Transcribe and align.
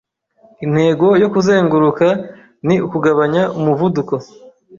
Intego 0.65 1.07
yo 1.21 1.27
kuzenguruka 1.33 2.07
ni 2.65 2.75
ukugabanya 2.85 3.43
umuvuduko. 3.57 4.15